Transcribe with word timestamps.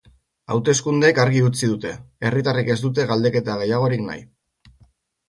Hauteskundeek 0.53 1.19
argi 1.23 1.43
utzi 1.47 1.69
dute, 1.73 1.91
herritarrek 2.29 2.71
ez 2.77 2.79
dute 2.87 3.05
galdeketa 3.13 3.59
gehiagorik 3.65 4.03
nahi. 4.07 4.25